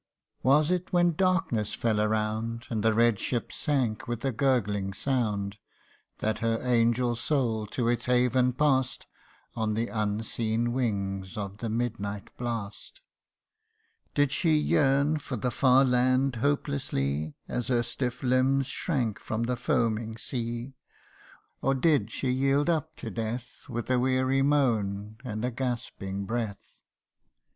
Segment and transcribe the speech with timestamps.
[0.41, 5.59] Was it when darkness fell around, And the red ship sank with a gurgling sound
[6.17, 9.05] That her angel soul to its haven past
[9.55, 13.01] On the unseen wings of the midnight blast?
[14.15, 19.55] Did she yearn for the far land hopelessly, As her stiff limbs shrank from the
[19.55, 20.73] foaming sea:
[21.61, 26.25] Or did she yield her up to death, With a weary moan, and a gasping
[26.25, 26.81] breath